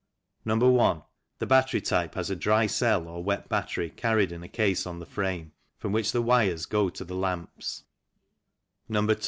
No. 0.45 0.57
1. 0.57 1.03
The 1.37 1.45
battery 1.45 1.79
type 1.79 2.15
has 2.15 2.31
a 2.31 2.35
dry 2.35 2.65
cell 2.65 3.07
or 3.07 3.23
wet 3.23 3.47
battery 3.49 3.91
carried 3.91 4.31
in 4.31 4.41
a 4.41 4.47
case 4.47 4.87
on 4.87 4.97
the 4.97 5.05
frame, 5.05 5.51
from 5.77 5.91
which 5.91 6.11
the 6.11 6.23
wires 6.23 6.65
go 6.65 6.89
to 6.89 7.03
the 7.05 7.13
lamps. 7.15 7.83
No. 8.89 9.05